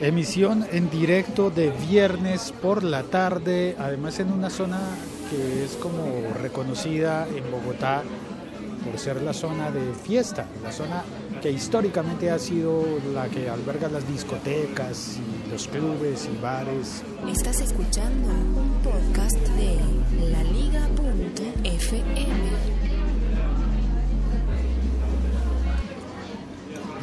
Emisión 0.00 0.64
en 0.70 0.90
directo 0.90 1.50
de 1.50 1.70
viernes 1.70 2.52
por 2.62 2.84
la 2.84 3.02
tarde, 3.02 3.74
además 3.80 4.20
en 4.20 4.32
una 4.32 4.48
zona 4.48 4.78
que 5.28 5.64
es 5.64 5.72
como 5.72 6.04
reconocida 6.40 7.26
en 7.26 7.50
Bogotá 7.50 8.04
por 8.84 8.96
ser 8.96 9.20
la 9.22 9.32
zona 9.32 9.72
de 9.72 9.92
fiesta, 9.94 10.46
la 10.62 10.70
zona 10.70 11.02
que 11.42 11.50
históricamente 11.50 12.30
ha 12.30 12.38
sido 12.38 12.84
la 13.12 13.26
que 13.26 13.50
alberga 13.50 13.88
las 13.88 14.06
discotecas 14.08 15.18
y 15.18 15.50
los 15.50 15.66
clubes 15.66 16.28
y 16.32 16.40
bares. 16.40 17.02
Estás 17.28 17.60
escuchando 17.60 18.28
un 18.30 18.70
podcast 18.84 19.36
de 19.36 19.78
laliga.fm. 20.30 21.98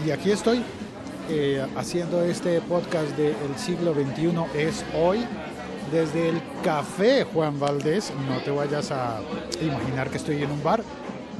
Y 0.05 0.12
aquí 0.12 0.32
estoy 0.32 0.64
eh, 1.30 1.66
haciendo 1.76 2.23
este 2.23 2.62
podcast 2.62 3.18
del 3.18 3.36
siglo 3.57 3.93
XXI 3.93 4.60
es 4.60 4.86
hoy 4.96 5.25
desde 5.92 6.29
el 6.29 6.42
Café 6.64 7.24
Juan 7.24 7.60
Valdés. 7.60 8.11
No 8.28 8.38
te 8.43 8.51
vayas 8.51 8.92
a 8.92 9.20
imaginar 9.61 10.10
que 10.10 10.18
estoy 10.18 10.43
en 10.43 10.51
un 10.51 10.64
bar. 10.64 10.84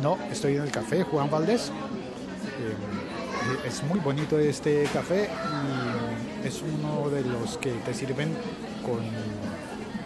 No, 0.02 0.18
estoy 0.32 0.56
en 0.56 0.64
el 0.64 0.72
Café 0.72 1.04
Juan 1.04 1.30
Valdés. 1.30 1.70
Eh, 2.60 3.68
es 3.68 3.84
muy 3.84 4.00
bonito 4.00 4.40
este 4.40 4.86
café 4.92 5.30
y 6.44 6.48
es 6.48 6.64
uno 6.64 7.10
de 7.10 7.22
los 7.22 7.58
que 7.58 7.72
te 7.72 7.94
sirven 7.94 8.34
con, 8.84 9.02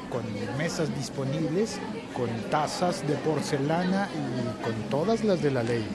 con 0.10 0.58
mesas 0.58 0.94
disponibles, 0.94 1.80
con 2.14 2.30
tazas 2.50 3.08
de 3.08 3.16
porcelana 3.16 4.10
y 4.14 4.64
con 4.64 4.74
todas 4.90 5.24
las 5.24 5.42
de 5.42 5.52
la 5.52 5.64
ley. 5.64 5.86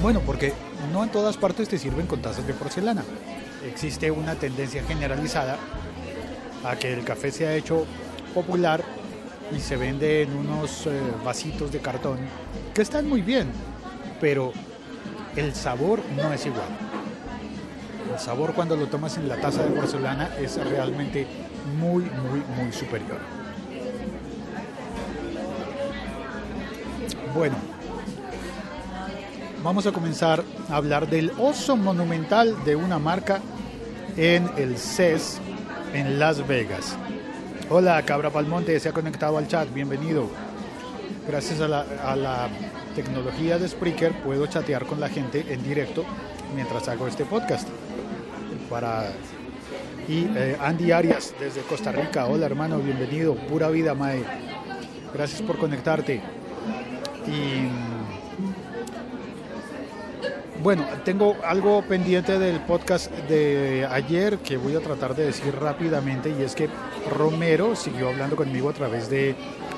Bueno, 0.00 0.20
porque 0.24 0.54
no 0.92 1.04
en 1.04 1.10
todas 1.10 1.36
partes 1.36 1.68
te 1.68 1.78
sirven 1.78 2.06
con 2.06 2.22
tazas 2.22 2.46
de 2.46 2.54
porcelana. 2.54 3.04
Existe 3.66 4.10
una 4.10 4.34
tendencia 4.34 4.82
generalizada 4.82 5.58
a 6.64 6.76
que 6.76 6.92
el 6.92 7.04
café 7.04 7.30
se 7.30 7.46
ha 7.46 7.54
hecho 7.54 7.84
popular 8.34 8.82
y 9.54 9.60
se 9.60 9.76
vende 9.76 10.22
en 10.22 10.34
unos 10.36 10.86
eh, 10.86 10.90
vasitos 11.24 11.70
de 11.72 11.80
cartón 11.80 12.18
que 12.72 12.82
están 12.82 13.08
muy 13.08 13.20
bien, 13.20 13.50
pero 14.20 14.52
el 15.36 15.54
sabor 15.54 16.00
no 16.16 16.32
es 16.32 16.46
igual. 16.46 16.68
El 18.12 18.18
sabor 18.18 18.54
cuando 18.54 18.76
lo 18.76 18.86
tomas 18.86 19.16
en 19.18 19.28
la 19.28 19.36
taza 19.36 19.62
de 19.64 19.70
porcelana 19.70 20.30
es 20.38 20.56
realmente 20.56 21.26
muy, 21.78 22.04
muy, 22.04 22.40
muy 22.56 22.72
superior. 22.72 23.39
Bueno, 27.34 27.54
vamos 29.62 29.86
a 29.86 29.92
comenzar 29.92 30.42
a 30.68 30.76
hablar 30.76 31.08
del 31.08 31.30
oso 31.38 31.76
monumental 31.76 32.64
de 32.64 32.74
una 32.74 32.98
marca 32.98 33.40
en 34.16 34.50
el 34.56 34.76
CES 34.76 35.38
en 35.94 36.18
Las 36.18 36.46
Vegas. 36.48 36.96
Hola, 37.68 38.02
Cabra 38.04 38.30
Palmonte, 38.30 38.80
se 38.80 38.88
ha 38.88 38.92
conectado 38.92 39.38
al 39.38 39.46
chat, 39.46 39.72
bienvenido. 39.72 40.28
Gracias 41.28 41.60
a 41.60 41.68
la, 41.68 42.48
tecnología 42.96 43.56
de 43.56 43.68
Spreaker 43.68 44.12
puedo 44.24 44.44
chatear 44.48 44.84
con 44.84 44.98
la 44.98 45.08
gente 45.08 45.44
en 45.48 45.62
directo 45.62 46.04
mientras 46.56 46.88
hago 46.88 47.06
este 47.06 47.24
podcast. 47.24 47.68
Para 48.68 49.12
y 50.08 50.26
eh, 50.34 50.56
Andy 50.60 50.90
Arias 50.90 51.32
desde 51.38 51.60
Costa 51.60 51.92
Rica, 51.92 52.26
hola 52.26 52.46
hermano, 52.46 52.78
bienvenido, 52.80 53.36
pura 53.36 53.68
vida 53.68 53.94
Mae. 53.94 54.24
Gracias 55.14 55.42
por 55.42 55.58
conectarte. 55.58 56.39
Y 57.30 57.68
bueno, 60.62 60.84
tengo 61.04 61.36
algo 61.44 61.82
pendiente 61.82 62.38
del 62.38 62.60
podcast 62.60 63.10
de 63.28 63.86
ayer 63.90 64.38
que 64.38 64.58
voy 64.58 64.76
a 64.76 64.80
tratar 64.80 65.14
de 65.14 65.26
decir 65.26 65.54
rápidamente 65.54 66.34
y 66.38 66.42
es 66.42 66.54
que 66.54 66.68
Romero 67.08 67.74
siguió 67.76 68.10
hablando 68.10 68.36
conmigo 68.36 68.68
a 68.68 68.72
través 68.72 69.08
de 69.08 69.34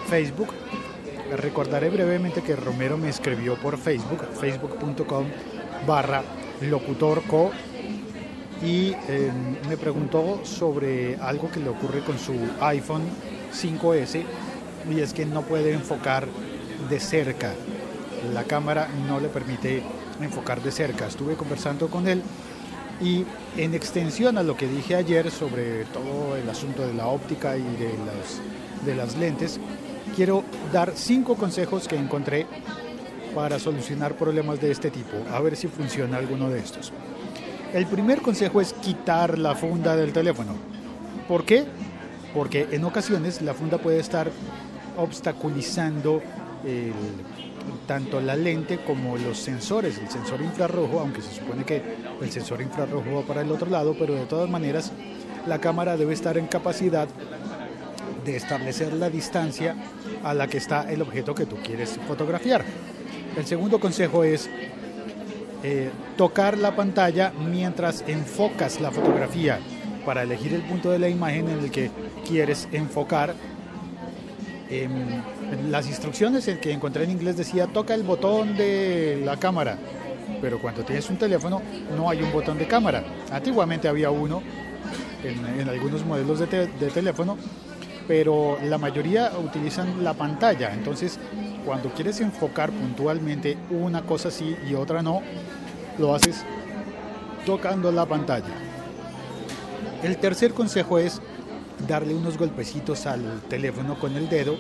Facebook. 0.09 0.49
Recordaré 1.37 1.89
brevemente 1.89 2.43
que 2.43 2.57
Romero 2.57 2.99
me 2.99 3.09
escribió 3.11 3.55
por 3.57 3.79
Facebook, 3.79 4.25
facebook.com 4.41 5.27
barra 5.87 6.23
locutorco 6.63 7.53
y 8.63 8.95
em, 9.09 9.57
me 9.69 9.77
preguntó 9.77 10.41
sobre 10.45 11.17
algo 11.17 11.51
que 11.51 11.61
le 11.61 11.69
ocurre 11.69 12.01
con 12.01 12.19
su 12.19 12.35
iPhone 12.61 13.03
5S 13.53 14.23
y 14.91 15.01
es 15.01 15.13
que 15.13 15.27
no 15.27 15.43
puede 15.43 15.73
enfocar 15.73 16.27
de 16.89 17.01
cerca. 17.01 17.53
La 18.33 18.45
cámara 18.45 18.89
no 19.09 19.21
le 19.21 19.29
permite 19.29 19.83
enfocar 20.21 20.63
de 20.63 20.71
cerca. 20.71 21.07
Estuve 21.07 21.35
conversando 21.35 21.89
con 21.89 22.07
él 22.09 22.23
y 23.01 23.25
en 23.57 23.75
extensión 23.75 24.39
a 24.39 24.43
lo 24.43 24.57
que 24.57 24.69
dije 24.69 24.95
ayer 24.95 25.31
sobre 25.31 25.85
todo 25.87 26.37
el 26.37 26.49
asunto 26.49 26.87
de 26.87 26.95
la 26.95 27.07
óptica 27.07 27.57
y 27.57 27.63
de 27.63 27.95
las, 27.99 28.85
de 28.87 28.95
las 28.95 29.17
lentes, 29.17 29.59
quiero 30.15 30.45
dar 30.73 30.93
cinco 30.95 31.35
consejos 31.37 31.89
que 31.89 31.97
encontré 31.97 32.47
para 33.35 33.59
solucionar 33.59 34.15
problemas 34.15 34.61
de 34.61 34.71
este 34.71 34.91
tipo, 34.91 35.17
a 35.33 35.41
ver 35.41 35.57
si 35.57 35.67
funciona 35.67 36.19
alguno 36.19 36.51
de 36.51 36.59
estos. 36.59 36.93
El 37.73 37.87
primer 37.87 38.21
consejo 38.21 38.61
es 38.61 38.75
quitar 38.75 39.39
la 39.39 39.55
funda 39.55 39.97
del 39.97 40.13
teléfono. 40.13 40.55
¿Por 41.27 41.45
qué? 41.45 41.65
Porque 42.35 42.69
en 42.71 42.85
ocasiones 42.85 43.41
la 43.41 43.55
funda 43.55 43.79
puede 43.79 43.99
estar 43.99 44.31
obstaculizando 44.99 46.23
tanto 47.87 48.21
la 48.21 48.37
lente 48.37 48.79
como 48.79 49.17
los 49.17 49.39
sensores, 49.39 49.99
el 49.99 50.09
sensor 50.09 50.41
infrarrojo, 50.41 51.01
aunque 51.01 51.23
se 51.23 51.35
supone 51.35 51.65
que 51.65 51.83
el 52.21 52.31
sensor 52.31 52.63
infrarrojo 52.63 53.17
va 53.17 53.23
para 53.23 53.43
el 53.43 53.51
otro 53.51 53.69
lado, 53.69 53.95
pero 53.99 54.15
de 54.15 54.27
todas 54.27 54.49
maneras 54.49 54.93
la 55.47 55.59
cámara 55.59 55.97
debe 55.97 56.15
estar 56.15 56.39
en 56.39 56.47
capacidad 56.47 57.09
de 58.25 58.37
establecer 58.37 58.93
la 58.93 59.11
distancia 59.11 59.77
a 60.23 60.35
la 60.35 60.47
que 60.47 60.59
está 60.59 60.91
el 60.91 61.03
objeto 61.03 61.35
que 61.35 61.47
tú 61.47 61.57
quieres 61.57 61.99
fotografiar. 62.07 62.65
El 63.37 63.47
segundo 63.47 63.81
consejo 63.81 64.25
es 64.25 64.49
eh, 65.65 65.91
tocar 66.17 66.59
la 66.59 66.77
pantalla 66.77 67.33
mientras 67.33 68.05
enfocas 68.07 68.81
la 68.81 68.91
fotografía 68.91 69.59
para 70.05 70.23
elegir 70.23 70.55
el 70.55 70.63
punto 70.63 70.91
de 70.91 70.99
la 70.99 71.09
imagen 71.09 71.49
en 71.49 71.59
el 71.61 71.71
que 71.71 71.91
quieres 72.27 72.69
enfocar 72.73 73.35
las 75.71 75.87
instrucciones 75.87 76.47
que 76.61 76.73
encontré 76.73 77.05
en 77.05 77.11
inglés 77.11 77.37
decía 77.37 77.67
toca 77.67 77.95
el 77.95 78.03
botón 78.03 78.57
de 78.57 79.21
la 79.25 79.37
cámara, 79.37 79.79
pero 80.41 80.59
cuando 80.61 80.85
tienes 80.85 81.09
un 81.11 81.17
teléfono 81.17 81.63
no 81.97 82.09
hay 82.09 82.23
un 82.23 82.33
botón 82.33 82.59
de 82.59 82.67
cámara. 82.67 83.05
Antiguamente 83.31 83.89
había 83.89 84.11
uno 84.11 84.43
en, 85.25 85.69
algunos 85.69 86.05
modelos 86.05 86.39
de, 86.41 86.67
de, 86.67 86.91
teléfono, 86.91 87.37
pero 88.09 88.59
la 88.65 88.79
mayoría 88.79 89.33
utilizan 89.39 90.03
la 90.03 90.15
pantalla. 90.15 90.73
Entonces, 90.73 91.19
cuando 91.65 91.91
quieres 91.91 92.21
enfocar 92.21 92.71
puntualmente 92.71 93.57
una 93.71 94.03
cosa 94.03 94.31
sí 94.31 94.57
y 94.69 94.75
otra 94.75 95.03
no, 95.03 95.23
lo 95.99 96.15
haces 96.15 96.45
tocando 97.47 97.93
la 97.93 98.07
pantalla. 98.07 98.55
El 100.03 100.17
tercer 100.17 100.53
consejo 100.53 100.99
es 100.99 101.21
darle 101.87 102.15
unos 102.15 102.39
golpecitos 102.39 103.07
al 103.07 103.43
teléfono 103.49 103.99
con 103.99 104.17
el 104.17 104.29
dedo 104.29 104.57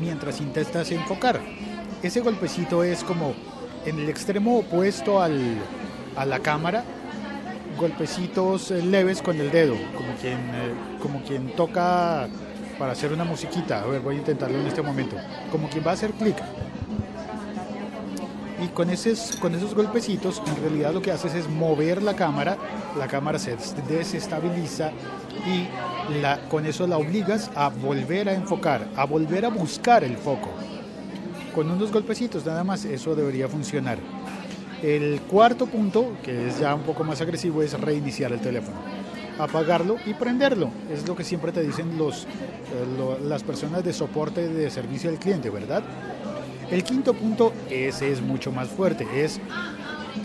mientras 0.00 0.40
intentas 0.40 0.90
enfocar. 0.90 1.40
Ese 2.02 2.20
golpecito 2.20 2.82
es 2.82 3.04
como 3.04 3.34
en 3.86 3.98
el 3.98 4.08
extremo 4.08 4.58
opuesto 4.58 5.20
al, 5.20 5.58
a 6.16 6.24
la 6.24 6.40
cámara, 6.40 6.84
golpecitos 7.78 8.70
eh, 8.70 8.82
leves 8.82 9.22
con 9.22 9.40
el 9.40 9.50
dedo, 9.50 9.74
como 9.96 10.14
quien, 10.20 10.38
eh, 10.38 10.74
como 11.00 11.22
quien 11.22 11.54
toca 11.54 12.28
para 12.78 12.92
hacer 12.92 13.12
una 13.12 13.24
musiquita. 13.24 13.82
A 13.82 13.86
ver, 13.86 14.00
voy 14.00 14.16
a 14.16 14.18
intentarlo 14.18 14.58
en 14.58 14.66
este 14.66 14.82
momento. 14.82 15.16
Como 15.50 15.68
quien 15.68 15.84
va 15.86 15.92
a 15.92 15.94
hacer 15.94 16.12
clic. 16.12 16.36
Y 18.62 18.68
con 18.68 18.90
esos, 18.90 19.36
con 19.36 19.54
esos 19.54 19.74
golpecitos, 19.74 20.40
en 20.46 20.62
realidad 20.62 20.92
lo 20.92 21.02
que 21.02 21.10
haces 21.10 21.34
es 21.34 21.48
mover 21.48 22.00
la 22.02 22.14
cámara, 22.14 22.56
la 22.96 23.08
cámara 23.08 23.38
se 23.38 23.56
desestabiliza 23.88 24.92
y 25.46 25.68
con 26.48 26.66
eso 26.66 26.86
la 26.86 26.98
obligas 26.98 27.50
a 27.54 27.68
volver 27.68 28.28
a 28.28 28.34
enfocar, 28.34 28.88
a 28.96 29.04
volver 29.04 29.44
a 29.44 29.48
buscar 29.48 30.04
el 30.04 30.16
foco. 30.16 30.50
Con 31.54 31.70
unos 31.70 31.92
golpecitos 31.92 32.46
nada 32.46 32.64
más 32.64 32.84
eso 32.84 33.14
debería 33.14 33.48
funcionar. 33.48 33.98
El 34.82 35.20
cuarto 35.22 35.66
punto, 35.66 36.16
que 36.22 36.48
es 36.48 36.58
ya 36.58 36.74
un 36.74 36.82
poco 36.82 37.04
más 37.04 37.20
agresivo, 37.20 37.62
es 37.62 37.78
reiniciar 37.78 38.32
el 38.32 38.40
teléfono. 38.40 38.76
Apagarlo 39.38 39.96
y 40.06 40.14
prenderlo. 40.14 40.70
Es 40.90 41.06
lo 41.06 41.14
que 41.14 41.24
siempre 41.24 41.52
te 41.52 41.62
dicen 41.62 41.96
los, 41.96 42.24
eh, 42.24 43.18
las 43.24 43.42
personas 43.44 43.84
de 43.84 43.92
soporte 43.92 44.48
de 44.48 44.70
servicio 44.70 45.08
al 45.10 45.18
cliente, 45.18 45.50
¿verdad? 45.50 45.82
El 46.70 46.82
quinto 46.84 47.14
punto, 47.14 47.52
ese 47.70 48.10
es 48.10 48.20
mucho 48.20 48.50
más 48.50 48.68
fuerte, 48.68 49.06
es 49.14 49.40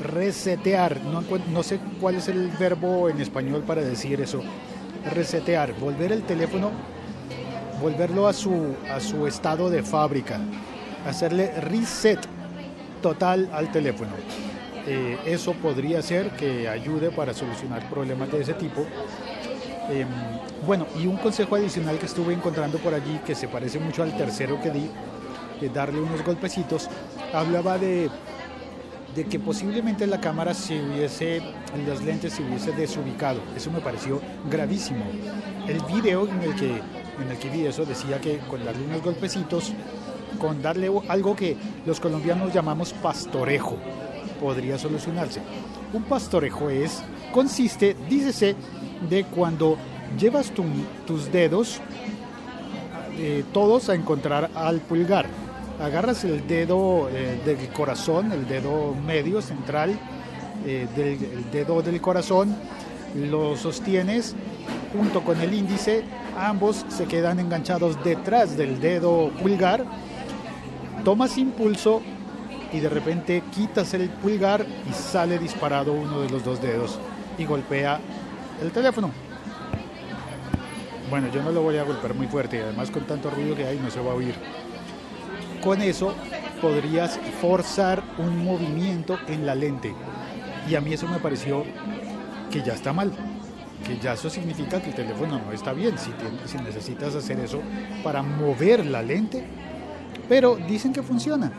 resetear. 0.02 1.02
No, 1.02 1.24
no 1.52 1.64
sé 1.64 1.80
cuál 2.00 2.16
es 2.16 2.28
el 2.28 2.50
verbo 2.60 3.10
en 3.10 3.22
español 3.22 3.64
para 3.66 3.82
decir 3.82 4.22
eso 4.22 4.42
resetear, 5.06 5.74
volver 5.74 6.12
el 6.12 6.24
teléfono, 6.24 6.72
volverlo 7.82 8.28
a 8.28 8.34
su, 8.34 8.76
a 8.92 9.00
su 9.00 9.28
estado 9.28 9.70
de 9.70 9.84
fábrica, 9.84 10.40
hacerle 11.06 11.52
reset 11.62 12.20
total 13.02 13.50
al 13.54 13.72
teléfono. 13.72 14.12
Eh, 14.86 15.18
eso 15.26 15.54
podría 15.54 16.02
ser 16.02 16.32
que 16.32 16.70
ayude 16.70 17.12
para 17.12 17.34
solucionar 17.34 17.90
problemas 17.90 18.32
de 18.32 18.42
ese 18.42 18.54
tipo. 18.54 18.86
Em, 19.90 20.08
bueno, 20.66 20.88
y 20.98 21.08
un 21.08 21.18
consejo 21.18 21.56
adicional 21.56 21.98
que 22.00 22.06
estuve 22.06 22.34
encontrando 22.34 22.78
por 22.78 22.94
allí, 22.94 23.20
que 23.26 23.36
se 23.36 23.48
parece 23.48 23.80
mucho 23.80 24.04
al 24.04 24.16
tercero 24.16 24.60
que 24.62 24.72
di, 24.72 24.90
de 25.60 25.70
darle 25.70 26.00
unos 26.00 26.24
golpecitos, 26.24 26.90
hablaba 27.34 27.78
de, 27.78 28.10
de 29.16 29.26
que 29.26 29.40
posiblemente 29.40 30.06
la 30.08 30.20
cámara 30.20 30.54
se 30.54 30.82
hubiese, 30.82 31.42
las 31.88 32.04
lentes 32.04 32.34
se 32.34 32.44
hubiese 32.44 32.72
desubicado. 32.72 33.40
Eso 33.56 33.72
me 33.72 33.80
pareció 33.80 34.22
gravísimo. 34.50 35.06
El 35.68 35.82
video 35.82 36.28
en 36.28 36.42
el 36.42 36.56
que, 36.56 36.70
en 36.70 37.32
el 37.32 37.38
que 37.38 37.50
vi 37.50 37.66
eso 37.66 37.86
decía 37.86 38.22
que 38.22 38.40
con 38.50 38.64
darle 38.64 38.86
unos 38.86 39.02
golpecitos, 39.02 39.74
con 40.40 40.62
darle 40.62 40.92
algo 41.08 41.36
que 41.36 41.58
los 41.86 42.00
colombianos 42.00 42.54
llamamos 42.54 42.94
pastorejo, 42.94 43.78
podría 44.40 44.78
solucionarse. 44.78 45.42
Un 45.94 46.04
pastorejo 46.04 46.70
es, 46.70 47.02
consiste, 47.34 47.96
dícese, 48.10 48.56
de 49.10 49.24
cuando 49.26 49.78
llevas 50.18 50.52
tus 51.06 51.32
dedos 51.32 51.82
eh, 53.20 53.44
todos 53.52 53.90
a 53.90 53.96
encontrar 53.96 54.52
al 54.54 54.80
pulgar. 54.80 55.26
Agarras 55.80 56.24
el 56.24 56.48
dedo 56.48 57.10
eh, 57.10 57.40
del 57.46 57.70
corazón, 57.70 58.32
el 58.32 58.48
dedo 58.48 58.96
medio 58.96 59.42
central 59.42 59.98
eh, 60.66 60.88
el 60.98 61.52
dedo 61.52 61.82
del 61.82 62.02
corazón, 62.02 62.56
lo 63.16 63.56
sostienes 63.56 64.36
junto 64.92 65.24
con 65.24 65.40
el 65.40 65.54
índice, 65.54 66.04
ambos 66.38 66.86
se 66.90 67.06
quedan 67.06 67.40
enganchados 67.40 68.04
detrás 68.04 68.58
del 68.58 68.80
dedo 68.80 69.30
pulgar, 69.42 69.86
tomas 71.06 71.38
impulso 71.38 72.02
y 72.74 72.80
de 72.80 72.90
repente 72.90 73.44
quitas 73.54 73.94
el 73.94 74.10
pulgar 74.10 74.66
y 74.90 74.94
sale 74.94 75.40
disparado 75.40 75.94
uno 75.94 76.22
de 76.22 76.30
los 76.30 76.44
dos 76.44 76.62
dedos 76.62 77.00
y 77.38 77.46
golpea 77.46 78.00
el 78.62 78.72
teléfono. 78.72 79.12
Bueno, 81.10 81.30
yo 81.34 81.42
no 81.44 81.52
lo 81.52 81.62
voy 81.62 81.78
a 81.78 81.84
golpear 81.84 82.14
muy 82.14 82.28
fuerte, 82.28 82.62
además 82.62 82.92
con 82.92 83.04
tanto 83.06 83.30
ruido 83.30 83.56
que 83.56 83.66
hay 83.66 83.80
no 83.80 83.90
se 83.90 84.02
va 84.02 84.12
a 84.12 84.16
oír. 84.16 84.36
Con 85.68 85.82
eso 85.82 86.16
podrías 86.62 87.20
forzar 87.42 88.02
un 88.20 88.42
movimiento 88.42 89.20
en 89.28 89.46
la 89.46 89.54
lente. 89.54 89.94
Y 90.66 90.76
a 90.76 90.80
mí 90.80 90.94
eso 90.94 91.10
me 91.10 91.20
pareció 91.20 91.66
que 92.50 92.64
ya 92.64 92.72
está 92.72 92.94
mal, 92.94 93.12
que 93.86 94.00
ya 94.00 94.14
eso 94.14 94.30
significa 94.30 94.82
que 94.82 94.92
el 94.92 94.96
teléfono 94.96 95.42
no 95.46 95.52
está 95.52 95.74
bien, 95.74 95.98
si, 95.98 96.10
si 96.46 96.58
necesitas 96.64 97.16
hacer 97.16 97.42
eso 97.42 97.60
para 98.02 98.24
mover 98.24 98.86
la 98.86 99.02
lente. 99.02 99.44
Pero 100.30 100.56
dicen 100.56 100.94
que 100.94 101.04
funciona. 101.04 101.52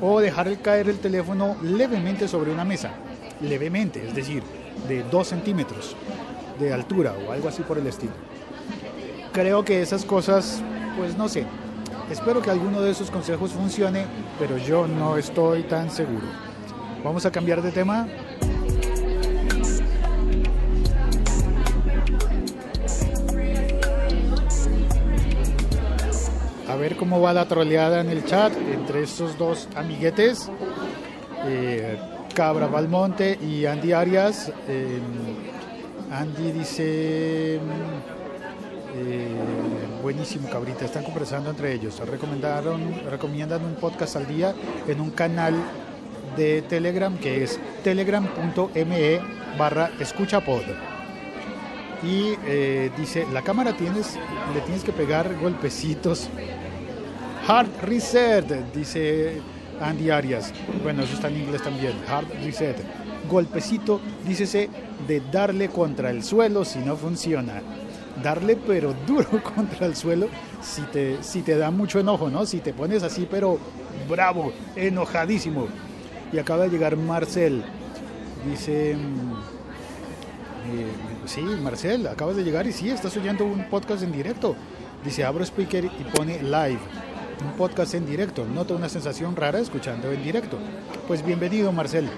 O 0.00 0.20
dejar 0.20 0.56
caer 0.62 0.88
el 0.88 0.98
teléfono 0.98 1.58
levemente 1.62 2.28
sobre 2.28 2.52
una 2.52 2.64
mesa. 2.64 2.92
Levemente, 3.42 4.08
es 4.08 4.14
decir, 4.14 4.42
de 4.88 5.02
2 5.02 5.28
centímetros 5.28 5.96
de 6.58 6.72
altura 6.72 7.14
o 7.28 7.30
algo 7.30 7.50
así 7.50 7.62
por 7.62 7.76
el 7.76 7.86
estilo. 7.86 8.14
Creo 9.34 9.66
que 9.66 9.82
esas 9.82 10.06
cosas, 10.06 10.62
pues 10.96 11.14
no 11.18 11.28
sé. 11.28 11.44
Espero 12.10 12.42
que 12.42 12.50
alguno 12.50 12.80
de 12.80 12.90
esos 12.90 13.08
consejos 13.08 13.52
funcione, 13.52 14.04
pero 14.38 14.58
yo 14.58 14.88
no 14.88 15.16
estoy 15.16 15.62
tan 15.62 15.90
seguro. 15.90 16.26
Vamos 17.04 17.24
a 17.24 17.30
cambiar 17.30 17.62
de 17.62 17.70
tema. 17.70 18.08
A 26.68 26.76
ver 26.76 26.96
cómo 26.96 27.20
va 27.20 27.32
la 27.32 27.46
troleada 27.46 28.00
en 28.00 28.10
el 28.10 28.24
chat 28.24 28.52
entre 28.72 29.04
estos 29.04 29.38
dos 29.38 29.68
amiguetes. 29.76 30.50
Eh, 31.46 31.96
Cabra 32.34 32.66
Valmonte 32.66 33.38
y 33.40 33.66
Andy 33.66 33.92
Arias. 33.92 34.52
Eh, 34.66 34.98
Andy 36.10 36.52
dice, 36.52 37.60
eh, 38.96 39.28
buenísimo 40.00 40.48
cabrita, 40.48 40.84
están 40.84 41.04
conversando 41.04 41.50
entre 41.50 41.72
ellos. 41.72 42.00
Recomendaron, 42.00 42.80
recomiendan 43.08 43.64
un 43.64 43.74
podcast 43.74 44.16
al 44.16 44.26
día 44.26 44.54
en 44.86 45.00
un 45.00 45.10
canal 45.10 45.54
de 46.36 46.62
Telegram 46.62 47.16
que 47.18 47.44
es 47.44 47.58
telegram.me 47.84 49.20
barra 49.58 49.90
escuchapod. 50.00 50.62
Y 52.02 52.34
eh, 52.46 52.90
dice, 52.96 53.26
la 53.32 53.42
cámara 53.42 53.76
tienes, 53.76 54.16
le 54.54 54.60
tienes 54.62 54.82
que 54.82 54.92
pegar 54.92 55.38
golpecitos. 55.38 56.28
Hard 57.46 57.68
reset, 57.82 58.46
dice 58.72 59.40
Andy 59.80 60.10
Arias. 60.10 60.52
Bueno, 60.82 61.02
eso 61.02 61.14
está 61.14 61.28
en 61.28 61.42
inglés 61.42 61.62
también. 61.62 61.92
Hard 62.08 62.26
reset. 62.42 62.76
Golpecito, 63.28 64.00
dícese 64.26 64.70
de 65.06 65.20
darle 65.30 65.68
contra 65.68 66.10
el 66.10 66.24
suelo 66.24 66.64
si 66.64 66.78
no 66.78 66.96
funciona. 66.96 67.62
Darle 68.22 68.56
pero 68.56 68.94
duro 69.06 69.42
contra 69.42 69.86
el 69.86 69.96
suelo 69.96 70.28
si 70.62 70.82
te, 70.82 71.22
si 71.22 71.42
te 71.42 71.56
da 71.56 71.70
mucho 71.70 72.00
enojo, 72.00 72.30
¿no? 72.30 72.46
Si 72.46 72.60
te 72.60 72.72
pones 72.72 73.02
así 73.02 73.26
pero 73.30 73.58
bravo, 74.08 74.52
enojadísimo. 74.76 75.68
Y 76.32 76.38
acaba 76.38 76.64
de 76.64 76.70
llegar 76.70 76.96
Marcel. 76.96 77.62
Dice... 78.48 78.96
Mm, 78.96 79.32
eh, 80.72 80.86
sí, 81.24 81.40
Marcel, 81.40 82.06
acabas 82.06 82.36
de 82.36 82.44
llegar 82.44 82.66
y 82.66 82.72
sí, 82.72 82.90
estás 82.90 83.16
oyendo 83.16 83.44
un 83.44 83.68
podcast 83.68 84.02
en 84.02 84.12
directo. 84.12 84.54
Dice, 85.04 85.24
abro 85.24 85.42
speaker 85.42 85.84
y 85.84 86.04
pone 86.14 86.42
live 86.42 86.78
un 87.44 87.52
podcast 87.52 87.94
en 87.94 88.06
directo. 88.06 88.44
Nota 88.44 88.74
una 88.74 88.88
sensación 88.88 89.36
rara 89.36 89.58
escuchando 89.58 90.12
en 90.12 90.22
directo. 90.22 90.58
Pues 91.06 91.24
bienvenido, 91.24 91.72
Marcel. 91.72 92.08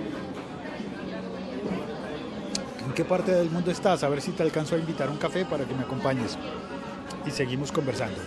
¿En 2.92 2.96
qué 2.96 3.04
parte 3.06 3.32
del 3.32 3.48
mundo 3.48 3.70
estás? 3.70 4.04
A 4.04 4.08
ver 4.10 4.20
si 4.20 4.32
te 4.32 4.42
alcanzo 4.42 4.74
a 4.74 4.78
invitar 4.78 5.08
un 5.08 5.16
café 5.16 5.46
para 5.46 5.64
que 5.64 5.74
me 5.74 5.80
acompañes. 5.80 6.36
Y 7.26 7.30
seguimos 7.30 7.72
conversando. 7.72 8.18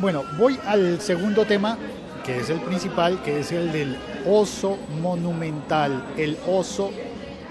Bueno, 0.00 0.24
voy 0.36 0.58
al 0.66 1.00
segundo 1.00 1.44
tema, 1.44 1.78
que 2.24 2.38
es 2.38 2.50
el 2.50 2.58
principal, 2.60 3.22
que 3.22 3.38
es 3.38 3.52
el 3.52 3.70
del 3.70 3.96
oso 4.26 4.78
monumental. 5.00 6.12
El 6.16 6.38
oso, 6.48 6.90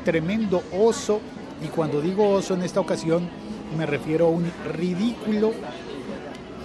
tremendo 0.03 0.61
oso. 0.73 1.21
Y 1.63 1.67
cuando 1.67 2.01
digo 2.01 2.29
oso 2.29 2.55
en 2.55 2.63
esta 2.63 2.81
ocasión, 2.81 3.29
me 3.77 3.85
refiero 3.85 4.25
a 4.25 4.31
un 4.31 4.51
ridículo 4.73 5.53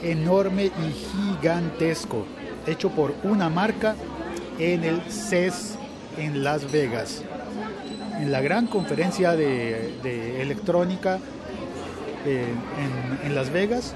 enorme 0.02 0.64
y 0.64 1.38
gigantesco, 1.38 2.26
hecho 2.66 2.90
por 2.90 3.14
una 3.22 3.48
marca 3.48 3.94
en 4.58 4.82
el 4.82 5.00
CES 5.02 5.76
en 6.18 6.42
Las 6.42 6.72
Vegas. 6.72 7.22
En 8.20 8.30
la 8.30 8.40
gran 8.40 8.66
conferencia 8.66 9.32
de, 9.32 10.40
electrónica 10.40 11.18
eh, 12.24 12.54
en, 13.24 13.34
Las 13.34 13.50
Vegas, 13.50 13.94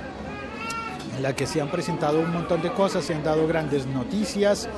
en 1.16 1.22
la 1.22 1.34
que 1.34 1.46
se 1.46 1.60
han 1.60 1.70
presentado 1.70 2.20
un 2.20 2.32
montón 2.32 2.62
de 2.62 2.72
cosas, 2.72 3.04
se 3.04 3.14
han 3.14 3.22
dado 3.22 3.46
grandes 3.46 3.86
noticias, 3.86 4.68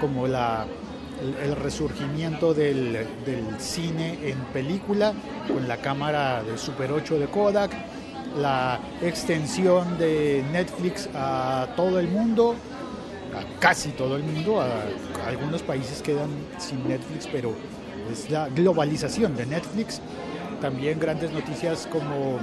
como 0.00 0.26
la, 0.26 0.66
el, 1.42 1.56
resurgimiento 1.56 2.54
del, 2.54 3.06
cine 3.58 4.18
en 4.22 4.38
película, 4.52 5.12
con 5.52 5.66
la 5.68 5.78
cámara 5.78 6.42
de 6.42 6.56
Super 6.56 6.92
8 6.92 7.18
de 7.18 7.26
Kodak, 7.26 7.72
la 8.36 8.78
extensión 9.02 9.98
de 9.98 10.44
Netflix 10.52 11.08
a 11.14 11.68
todo 11.76 11.98
el 11.98 12.08
mundo, 12.08 12.54
a 13.34 13.60
casi 13.60 13.90
todo 13.90 14.16
el 14.16 14.22
mundo, 14.22 14.60
a, 14.60 14.68
algunos 15.26 15.62
países 15.62 16.02
quedan 16.02 16.30
sin 16.58 16.86
Netflix, 16.86 17.28
pero 17.30 17.54
es 18.10 18.30
la 18.30 18.48
globalización 18.48 19.36
de 19.36 19.46
Netflix. 19.46 20.00
También 20.60 20.98
grandes 20.98 21.30
noticias 21.32 21.88
como, 21.90 22.38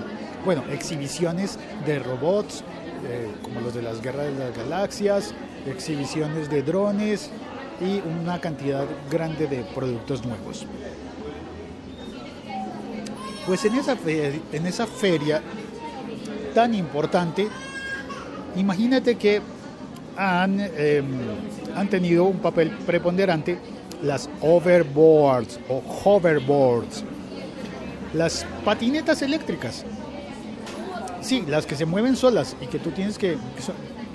bueno, 0.46 0.64
exhibiciones 0.72 1.60
de 1.86 2.00
robots, 2.00 2.64
eh, 3.08 3.28
como 3.42 3.62
los 3.62 3.74
de 3.74 3.82
las 3.82 4.02
guerras 4.02 4.28
de 4.28 4.40
las 4.40 4.58
galaxias, 4.58 5.34
exhibiciones 5.68 6.50
de 6.50 6.64
drones 6.64 7.30
y 7.82 8.02
una 8.22 8.40
cantidad 8.40 8.86
grande 9.12 9.48
de 9.48 9.64
productos 9.76 10.26
nuevos. 10.26 10.66
Pues 13.46 13.64
en 13.66 13.76
esa, 13.76 13.98
en 14.06 14.66
esa 14.66 14.88
feria 14.88 15.42
tan 16.54 16.74
importante, 16.74 17.48
imagínate 18.56 19.16
que 19.16 19.42
han, 20.18 20.60
em, 20.60 21.06
han 21.76 21.90
tenido 21.90 22.24
un 22.24 22.40
papel 22.40 22.72
preponderante 22.86 23.58
las 24.02 24.30
overboards 24.42 25.60
o 25.70 25.82
hoverboards, 26.04 27.04
las 28.14 28.46
patinetas 28.64 29.22
eléctricas. 29.22 29.86
Sí, 31.22 31.44
las 31.48 31.66
que 31.66 31.76
se 31.76 31.86
mueven 31.86 32.16
solas 32.16 32.56
y 32.62 32.68
que 32.68 32.80
tú 32.80 32.92
tienes 32.92 33.18
que... 33.18 33.38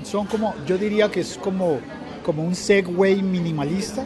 Son, 0.04 0.26
como, 0.26 0.54
yo 0.66 0.78
diría 0.78 1.10
que 1.10 1.20
es 1.20 1.36
como, 1.36 1.80
como 2.24 2.42
un 2.42 2.54
Segway 2.54 3.22
minimalista, 3.22 4.04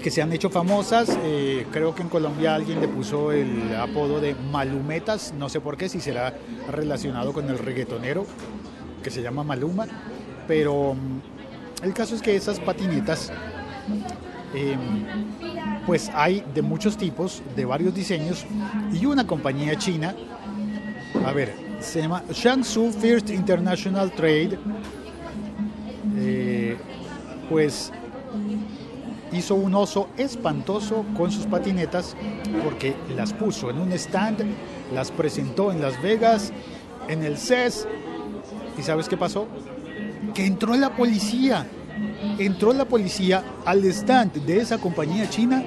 que 0.00 0.10
se 0.10 0.22
han 0.22 0.32
hecho 0.32 0.50
famosas. 0.50 1.16
Eh, 1.24 1.66
creo 1.70 1.94
que 1.94 2.02
en 2.02 2.08
Colombia 2.08 2.54
alguien 2.54 2.80
le 2.80 2.88
puso 2.88 3.32
el 3.32 3.74
apodo 3.76 4.20
de 4.20 4.34
Malumetas, 4.34 5.34
no 5.38 5.48
sé 5.48 5.60
por 5.60 5.76
qué, 5.76 5.88
si 5.88 6.00
será 6.00 6.34
relacionado 6.70 7.32
con 7.32 7.48
el 7.48 7.58
reggaetonero 7.58 8.26
que 9.02 9.10
se 9.10 9.22
llama 9.22 9.44
Maluma, 9.44 9.86
pero 10.46 10.94
mm, 10.94 11.84
El 11.84 11.94
caso 11.94 12.14
es 12.14 12.20
que 12.20 12.36
esas 12.36 12.60
patinetas, 12.60 13.32
em, 14.54 15.86
pues 15.86 16.10
hay 16.14 16.44
de 16.54 16.62
muchos 16.62 16.96
tipos, 16.96 17.42
de 17.56 17.64
varios 17.64 17.94
diseños, 17.94 18.46
y 18.92 19.06
una 19.06 19.26
compañía 19.26 19.76
china, 19.76 20.14
a 21.24 21.32
ver, 21.32 21.54
se 21.80 22.02
llama 22.02 22.22
Shangsu 22.30 22.92
First 22.92 23.30
International 23.30 24.10
Trade, 24.12 24.58
eh, 26.16 26.76
pues 27.48 27.92
hizo 29.32 29.54
un 29.54 29.74
oso 29.74 30.08
espantoso 30.16 31.04
con 31.16 31.30
sus 31.30 31.46
patinetas 31.46 32.16
porque 32.64 32.94
las 33.14 33.32
puso 33.32 33.70
en 33.70 33.78
un 33.78 33.92
stand, 33.92 34.44
las 34.92 35.10
presentó 35.10 35.72
en 35.72 35.80
Las 35.80 36.00
Vegas, 36.02 36.52
en 37.08 37.22
el 37.22 37.38
CES. 37.38 37.86
¿Y 38.78 38.82
sabes 38.82 39.08
qué 39.08 39.16
pasó? 39.16 39.46
Que 40.34 40.46
entró 40.46 40.74
la 40.76 40.96
policía. 40.96 41.66
Entró 42.38 42.72
la 42.72 42.84
policía 42.84 43.44
al 43.64 43.84
stand 43.84 44.32
de 44.44 44.58
esa 44.58 44.78
compañía 44.78 45.28
china 45.28 45.62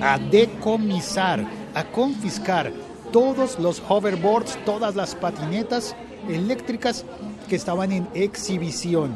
a 0.00 0.18
decomisar, 0.18 1.44
a 1.74 1.84
confiscar 1.84 2.72
todos 3.12 3.58
los 3.58 3.82
hoverboards, 3.88 4.58
todas 4.64 4.94
las 4.94 5.14
patinetas 5.14 5.94
eléctricas 6.28 7.04
que 7.48 7.56
estaban 7.56 7.92
en 7.92 8.08
exhibición. 8.14 9.14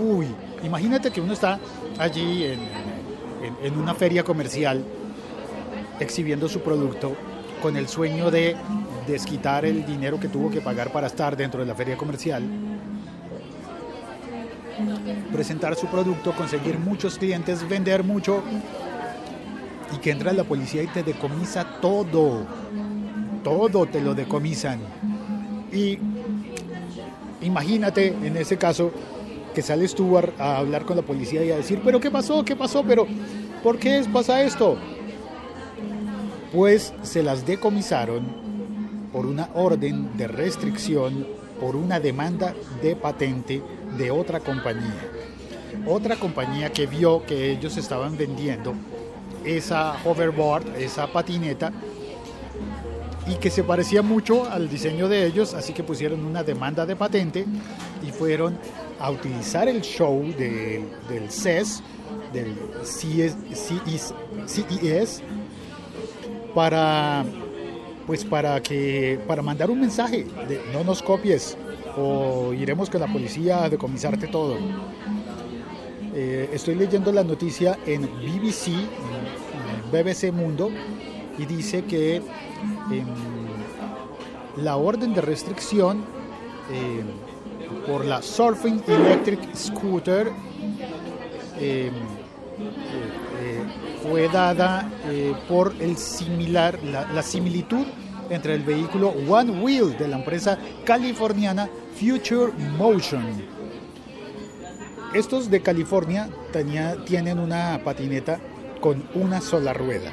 Uy, 0.00 0.26
imagínate 0.64 1.10
que 1.10 1.20
uno 1.20 1.32
está 1.32 1.58
allí 1.98 2.44
en, 2.44 3.78
una 3.78 3.94
feria 3.94 4.22
comercial 4.22 4.84
exhibiendo 5.98 6.48
su 6.48 6.60
producto 6.60 7.14
con 7.62 7.76
el 7.76 7.88
sueño 7.88 8.30
de 8.30 8.56
desquitar 9.06 9.64
el 9.64 9.84
dinero 9.84 10.18
que 10.18 10.28
tuvo 10.28 10.50
que 10.50 10.60
pagar 10.60 10.92
para 10.92 11.06
estar 11.06 11.36
dentro 11.36 11.60
de 11.60 11.66
la 11.66 11.74
feria 11.74 11.96
comercial, 11.96 12.42
presentar 15.32 15.74
su 15.74 15.86
producto, 15.86 16.32
conseguir 16.32 16.78
muchos 16.78 17.18
clientes, 17.18 17.68
vender 17.68 18.04
mucho 18.04 18.42
y 19.94 19.98
que 19.98 20.10
entra 20.10 20.32
la 20.32 20.44
policía 20.44 20.82
y 20.82 20.86
te 20.86 21.02
decomisa 21.02 21.80
todo, 21.80 22.46
todo 23.42 23.86
te 23.86 24.00
lo 24.00 24.14
decomisan. 24.14 24.80
Y 25.72 25.98
imagínate 27.42 28.08
en 28.08 28.36
ese 28.36 28.56
caso 28.56 28.92
que 29.54 29.62
sale 29.62 29.86
Stuart 29.86 30.38
a 30.38 30.58
hablar 30.58 30.84
con 30.84 30.96
la 30.96 31.02
policía 31.02 31.44
y 31.44 31.50
a 31.50 31.56
decir, 31.56 31.80
pero 31.84 32.00
¿qué 32.00 32.10
pasó? 32.10 32.44
¿Qué 32.44 32.56
pasó? 32.56 32.84
Pero 32.86 33.06
¿por 33.62 33.78
qué 33.78 34.04
pasa 34.12 34.42
esto? 34.42 34.76
Pues 36.52 36.92
se 37.02 37.22
las 37.22 37.46
decomisaron 37.46 38.24
por 39.12 39.26
una 39.26 39.48
orden 39.54 40.16
de 40.16 40.28
restricción, 40.28 41.26
por 41.60 41.76
una 41.76 42.00
demanda 42.00 42.54
de 42.82 42.96
patente 42.96 43.62
de 43.96 44.10
otra 44.10 44.40
compañía. 44.40 45.10
Otra 45.86 46.16
compañía 46.16 46.72
que 46.72 46.86
vio 46.86 47.24
que 47.24 47.52
ellos 47.52 47.76
estaban 47.76 48.16
vendiendo 48.16 48.74
esa 49.44 49.96
hoverboard, 50.04 50.76
esa 50.76 51.06
patineta, 51.06 51.72
y 53.26 53.36
que 53.36 53.50
se 53.50 53.62
parecía 53.62 54.02
mucho 54.02 54.50
al 54.50 54.68
diseño 54.68 55.08
de 55.08 55.26
ellos, 55.26 55.54
así 55.54 55.72
que 55.72 55.82
pusieron 55.82 56.24
una 56.24 56.42
demanda 56.42 56.84
de 56.84 56.96
patente 56.96 57.46
y 58.06 58.10
fueron 58.10 58.58
a 58.98 59.10
utilizar 59.10 59.68
el 59.68 59.82
show 59.82 60.22
del 60.36 61.30
CES, 61.30 61.82
del 62.32 62.54
CES, 62.82 63.36
CES, 64.46 65.22
para 66.54 67.24
pues 68.06 68.24
para 68.24 68.60
que 68.60 69.20
para 69.28 69.40
mandar 69.40 69.70
un 69.70 69.80
mensaje 69.80 70.26
de 70.48 70.60
no 70.72 70.82
nos 70.82 71.00
copies 71.00 71.56
o 71.96 72.52
iremos 72.52 72.90
con 72.90 73.00
la 73.00 73.06
policía 73.06 73.64
a 73.64 73.68
decomisarte 73.68 74.26
todo. 74.28 74.56
Eh, 76.14 76.50
estoy 76.52 76.74
leyendo 76.74 77.12
la 77.12 77.22
noticia 77.22 77.78
en 77.86 78.02
BBC, 78.02 78.72
BBC 79.92 80.32
Mundo, 80.32 80.70
y 81.38 81.46
dice 81.46 81.84
que 81.84 82.16
em, 82.16 82.22
la 84.56 84.76
orden 84.76 85.14
de 85.14 85.20
restricción 85.20 86.04
em, 86.72 87.06
por 87.86 88.04
la 88.04 88.20
Surfing 88.22 88.82
Electric 88.88 89.54
Scooter 89.54 90.32
em, 91.58 91.62
eh, 91.62 91.90
eh, 93.40 93.62
fue 94.02 94.28
dada 94.28 94.90
por 95.48 95.74
el 95.78 95.96
similar, 95.96 96.78
la, 96.82 97.22
similitud 97.22 97.86
entre 98.30 98.54
el 98.54 98.62
vehículo 98.62 99.12
One 99.28 99.60
Wheel 99.60 99.98
de 99.98 100.08
la 100.08 100.16
empresa 100.16 100.58
californiana 100.84 101.68
Future 101.94 102.52
Motion. 102.78 103.24
Estos 105.12 105.50
de 105.50 105.60
California 105.60 106.30
tienen 107.04 107.38
una 107.38 107.80
patineta 107.84 108.40
con 108.80 109.04
una 109.14 109.40
sola 109.40 109.74
rueda 109.74 110.10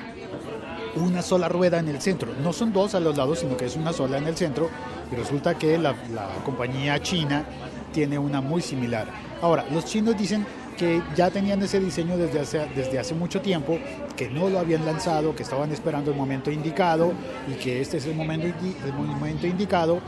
una 0.97 1.21
sola 1.21 1.47
rueda 1.47 1.79
en 1.79 1.87
el 1.87 2.01
centro. 2.01 2.33
No 2.43 2.53
son 2.53 2.73
dos 2.73 2.95
a 2.95 2.99
los 2.99 3.17
lados, 3.17 3.39
sino 3.39 3.55
que 3.55 3.65
es 3.65 3.75
una 3.75 3.93
sola 3.93 4.17
en 4.17 4.27
el 4.27 4.35
centro. 4.35 4.69
Y 5.11 5.15
resulta 5.15 5.57
que 5.57 5.77
la, 5.77 5.95
compañía 6.43 7.01
china 7.01 7.45
tiene 7.93 8.17
una 8.17 8.41
muy 8.41 8.61
similar. 8.61 9.07
Ahora, 9.41 9.65
los 9.71 9.85
chinos 9.85 10.17
dicen 10.17 10.45
que 10.77 11.01
ya 11.15 11.29
tenían 11.31 11.61
ese 11.61 11.79
diseño 11.79 12.17
desde 12.17 12.39
hace, 12.39 12.67
desde 12.75 12.99
hace 12.99 13.13
mucho 13.13 13.41
tiempo, 13.41 13.79
que 14.15 14.29
no 14.29 14.49
lo 14.49 14.59
habían 14.59 14.85
lanzado, 14.85 15.35
que 15.35 15.43
estaban 15.43 15.71
esperando 15.71 16.11
el 16.11 16.17
momento 16.17 16.51
indicado 16.51 17.13
y 17.47 17.55
que 17.55 17.81
este 17.81 17.97
es 17.97 18.05
el 18.05 18.15
momento, 18.15 18.47
el 18.47 18.93
momento 18.93 19.47
indicado. 19.47 19.99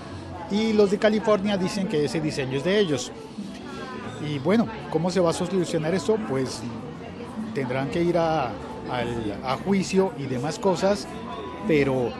Y 0.52 0.74
los 0.74 0.92
de 0.92 0.98
California 0.98 1.58
dicen 1.58 1.88
que 1.88 2.06
ese 2.06 2.22
diseño 2.22 2.58
es 2.58 2.64
de 2.64 2.80
ellos. 2.80 3.12
Y 4.28 4.40
bueno, 4.40 4.68
¿cómo 4.92 5.10
se 5.12 5.20
va 5.20 5.32
a 5.32 5.34
solucionar 5.34 5.94
eso? 5.94 6.18
Pues 6.28 6.62
tendrán 7.54 7.90
que 7.90 8.02
ir 8.02 8.18
a, 8.18 8.52
a 9.44 9.58
juicio 9.64 10.14
y 10.18 10.24
demás 10.24 10.60
cosas, 10.60 11.08
pero 11.68 12.12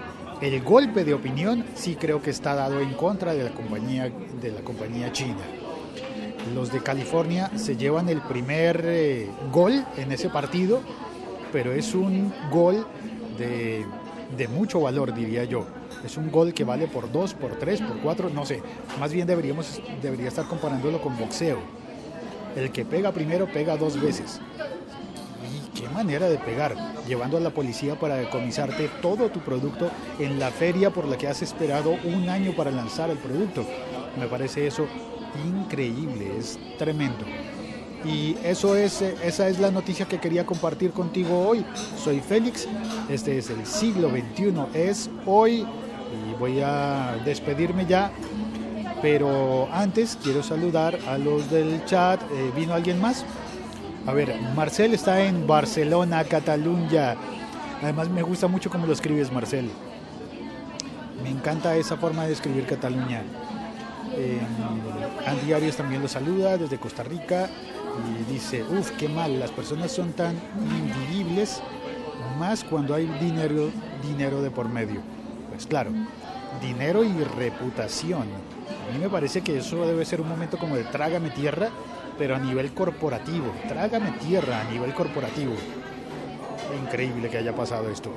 el 0.42 0.62
golpe 0.64 1.04
de 1.04 1.14
opinión 1.14 1.66
sí 1.76 1.96
creo 1.96 2.22
que 2.22 2.30
está 2.30 2.56
dado 2.56 2.80
en 2.80 2.94
contra 2.94 3.34
de 3.34 3.44
la 3.44 3.52
compañía, 3.52 4.12
de 4.42 4.52
la 4.52 4.62
compañía 4.62 5.12
china. 5.12 5.59
Los 6.54 6.72
de 6.72 6.82
California 6.82 7.52
se 7.56 7.76
llevan 7.76 8.10
el 8.10 8.22
primer 8.22 8.82
eh, 8.86 9.30
gol 9.52 9.86
en 9.98 10.12
ese 10.12 10.30
partido, 10.30 10.82
pero 11.52 11.74
es 11.74 11.94
un 11.94 12.34
gol 12.52 12.86
de, 13.38 13.86
de, 14.38 14.48
mucho 14.48 14.82
valor, 14.82 15.14
diría 15.14 15.44
yo. 15.44 15.66
Es 16.04 16.18
un 16.18 16.32
gol 16.32 16.54
que 16.54 16.64
vale 16.64 16.88
por 16.88 17.12
dos, 17.12 17.34
por 17.34 17.56
tres, 17.58 17.82
por 17.82 17.98
cuatro, 18.00 18.30
no 18.30 18.46
sé. 18.46 18.62
Más 19.00 19.14
bien 19.14 19.28
deberíamos, 19.28 19.82
debería 20.02 20.28
estar 20.28 20.46
comparándolo 20.48 21.02
con 21.02 21.18
boxeo. 21.18 21.60
El 22.56 22.72
que 22.72 22.84
pega 22.86 23.12
primero 23.12 23.48
pega 23.52 23.78
dos 23.78 24.00
veces 24.02 24.40
qué 25.80 25.88
manera 25.88 26.28
de 26.28 26.38
pegar, 26.38 26.76
llevando 27.08 27.38
a 27.38 27.40
la 27.40 27.52
policía 27.52 27.98
para 27.98 28.16
decomisarte 28.16 28.90
todo 29.02 29.30
tu 29.30 29.40
producto 29.40 29.90
en 30.20 30.38
la 30.38 30.52
feria 30.52 30.90
por 30.90 31.08
la 31.08 31.18
que 31.18 31.28
has 31.28 31.42
esperado 31.42 31.96
un 32.04 32.28
año 32.28 32.54
para 32.54 32.70
lanzar 32.70 33.10
el 33.10 33.18
producto. 33.18 33.66
Me 34.20 34.28
parece 34.28 34.68
eso 34.68 34.88
increíble, 35.46 36.38
es 36.38 36.58
tremendo. 36.78 37.26
Y 38.06 38.38
eso 38.44 38.76
es, 38.76 39.02
esa 39.02 39.50
es 39.50 39.60
la 39.60 39.72
noticia 39.72 40.06
que 40.08 40.20
quería 40.20 40.46
compartir 40.46 40.92
contigo 40.92 41.48
hoy. 41.48 41.66
Soy 42.02 42.22
Félix, 42.22 42.68
este 43.10 43.38
es 43.38 43.50
el 43.50 43.66
siglo 43.66 44.10
XXI, 44.10 44.54
es 44.74 45.10
hoy 45.26 45.66
y 46.12 46.40
voy 46.40 46.62
a 46.62 47.18
despedirme 47.26 47.86
ya. 47.86 48.12
Pero 49.02 49.70
antes 49.72 50.18
quiero 50.22 50.44
saludar 50.44 50.98
a 51.08 51.18
los 51.18 51.50
del 51.50 51.84
chat. 51.86 52.22
Eh, 52.22 52.52
¿Vino 52.56 52.74
alguien 52.74 53.00
más? 53.00 53.26
A 54.06 54.14
ver, 54.14 54.34
Marcel 54.56 54.94
está 54.94 55.24
en 55.24 55.46
Barcelona, 55.46 56.24
Cataluña. 56.24 57.16
Además 57.82 58.10
me 58.10 58.24
gusta 58.24 58.48
mucho 58.48 58.70
cómo 58.70 58.86
lo 58.86 58.94
escribes, 58.94 59.32
Marcel. 59.32 59.70
Me 61.24 61.30
encanta 61.30 61.76
esa 61.76 61.98
forma 61.98 62.26
de 62.26 62.34
escribir 62.34 62.66
Cataluña. 62.66 63.24
Eh, 64.16 64.40
Andy 65.26 65.54
Arias 65.54 65.76
también 65.76 66.02
lo 66.02 66.08
saluda 66.08 66.58
desde 66.58 66.78
Costa 66.78 67.04
Rica 67.04 67.50
y 68.06 68.32
dice, 68.32 68.64
uff, 68.64 68.92
qué 68.92 69.10
mal, 69.10 69.40
las 69.40 69.52
personas 69.52 69.92
son 69.92 70.14
tan 70.14 70.36
invivibles, 70.78 71.62
más 72.38 72.64
cuando 72.64 72.96
hay 72.96 73.06
dinero, 73.20 73.72
dinero 74.02 74.42
de 74.42 74.52
por 74.52 74.70
medio. 74.70 75.02
Pues 75.50 75.68
claro, 75.68 75.92
dinero 76.62 77.04
y 77.04 77.14
reputación. 77.24 78.24
A 78.24 78.94
mí 78.94 79.00
me 79.00 79.10
parece 79.10 79.42
que 79.42 79.58
eso 79.58 79.86
debe 79.86 80.06
ser 80.06 80.22
un 80.22 80.30
momento 80.30 80.58
como 80.58 80.76
de 80.76 80.84
trágame 80.86 81.30
tierra 81.30 81.70
pero 82.20 82.36
a 82.36 82.40
nivel 82.40 82.74
corporativo. 82.74 83.52
Trágame 83.68 84.12
tierra 84.20 84.60
a 84.60 84.64
nivel 84.66 84.94
corporativo. 84.94 85.54
Increíble 86.84 87.30
que 87.30 87.38
haya 87.38 87.56
pasado 87.56 87.90
esto. 87.90 88.12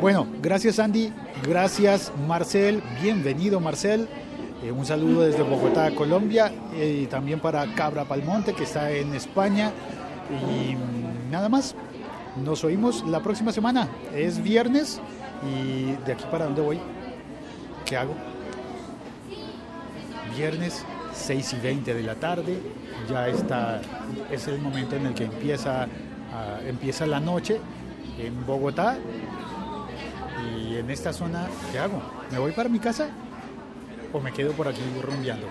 Bueno, 0.00 0.26
gracias 0.42 0.78
Andy, 0.78 1.12
gracias 1.46 2.10
Marcel, 2.26 2.82
bienvenido 3.00 3.60
Marcel. 3.60 4.08
Eh, 4.62 4.72
un 4.72 4.86
saludo 4.86 5.20
desde 5.22 5.42
Bogotá, 5.42 5.90
Colombia, 5.94 6.50
eh, 6.74 7.02
y 7.02 7.06
también 7.06 7.40
para 7.40 7.66
Cabra 7.74 8.04
Palmonte, 8.04 8.54
que 8.54 8.64
está 8.64 8.90
en 8.90 9.14
España. 9.14 9.70
Y 10.30 11.30
nada 11.30 11.48
más, 11.48 11.74
nos 12.42 12.64
oímos 12.64 13.04
la 13.06 13.20
próxima 13.20 13.52
semana. 13.52 13.88
Es 14.14 14.42
viernes 14.42 15.00
y 15.46 15.92
de 16.06 16.12
aquí 16.12 16.24
para 16.30 16.46
dónde 16.46 16.62
voy, 16.62 16.80
¿qué 17.84 17.98
hago? 17.98 18.14
Viernes 20.34 20.84
6 21.12 21.52
y 21.52 21.56
20 21.60 21.94
de 21.94 22.02
la 22.02 22.14
tarde, 22.14 22.58
ya 23.10 23.28
está, 23.28 23.80
es 24.30 24.48
el 24.48 24.58
momento 24.58 24.96
en 24.96 25.06
el 25.06 25.14
que 25.14 25.24
empieza, 25.24 25.86
empieza 26.66 27.06
la 27.06 27.20
noche 27.20 27.60
en 28.18 28.46
Bogotá. 28.46 28.96
Y 30.58 30.76
en 30.76 30.90
esta 30.90 31.12
zona, 31.12 31.46
¿qué 31.72 31.78
hago? 31.78 32.02
¿Me 32.30 32.38
voy 32.38 32.52
para 32.52 32.68
mi 32.68 32.78
casa 32.78 33.08
o 34.16 34.20
me 34.20 34.32
quedo 34.32 34.52
por 34.52 34.66
aquí 34.66 34.80
rumbeando? 35.02 35.46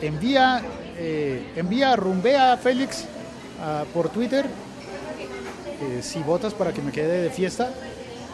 Envía, 0.00 0.60
eh, 0.98 1.52
envía 1.54 1.94
rumbea 1.94 2.54
a 2.54 2.56
Félix 2.56 3.06
ah, 3.60 3.84
por 3.94 4.08
Twitter 4.08 4.46
eh, 5.80 6.02
si 6.02 6.18
votas 6.20 6.54
para 6.54 6.72
que 6.72 6.82
me 6.82 6.90
quede 6.90 7.22
de 7.22 7.30
fiesta 7.30 7.70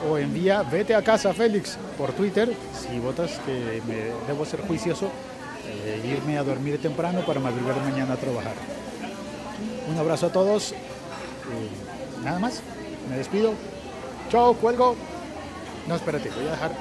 o 0.08 0.16
envía 0.16 0.62
vete 0.62 0.94
a 0.94 1.02
casa 1.02 1.34
Félix 1.34 1.76
por 1.98 2.12
Twitter 2.12 2.48
si 2.72 2.98
votas 3.00 3.38
que 3.44 3.82
me 3.86 4.16
debo 4.26 4.46
ser 4.46 4.60
juicioso 4.62 5.10
eh, 5.66 6.16
irme 6.16 6.38
a 6.38 6.42
dormir 6.42 6.80
temprano 6.80 7.20
para 7.26 7.38
madrugar 7.38 7.76
mañana 7.82 8.14
a 8.14 8.16
trabajar. 8.16 8.54
Un 9.90 9.98
abrazo 9.98 10.26
a 10.26 10.32
todos 10.32 10.74
nada 12.24 12.38
más 12.38 12.62
me 13.10 13.16
despido. 13.18 13.52
Chao 14.30 14.54
cuelgo 14.54 14.96
no 15.88 15.96
espérate 15.96 16.30
voy 16.30 16.46
a 16.46 16.50
dejar 16.50 16.72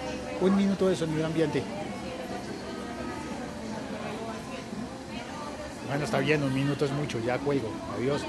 un 0.41 0.55
minuto 0.55 0.89
de 0.89 0.95
sonido 0.95 1.25
ambiente. 1.25 1.63
Bueno 5.87 6.03
está 6.03 6.19
bien 6.19 6.43
un 6.43 6.53
minuto 6.53 6.85
es 6.85 6.91
mucho 6.91 7.19
ya 7.19 7.39
cuelgo. 7.39 7.71
Adiós. 7.97 8.21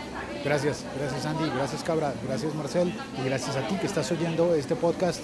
Gracias, 0.44 0.84
gracias 0.96 1.26
Andy, 1.26 1.50
gracias 1.50 1.82
Cabra, 1.82 2.14
gracias 2.26 2.54
Marcel 2.54 2.94
y 3.20 3.24
gracias 3.24 3.56
a 3.56 3.66
ti 3.66 3.74
que 3.74 3.86
estás 3.86 4.10
oyendo 4.12 4.54
este 4.54 4.76
podcast 4.76 5.20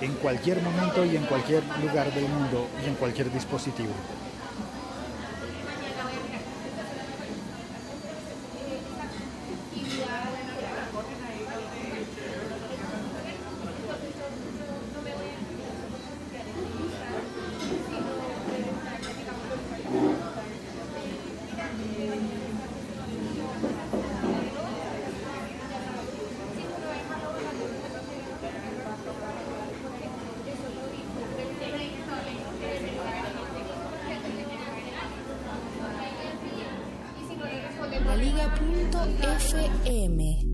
en 0.00 0.12
cualquier 0.14 0.60
momento 0.60 1.04
y 1.04 1.16
en 1.16 1.24
cualquier 1.26 1.62
lugar 1.80 2.12
del 2.12 2.28
mundo 2.28 2.66
y 2.84 2.88
en 2.88 2.96
cualquier 2.96 3.32
dispositivo. 3.32 3.92
Conectados. 39.84 40.51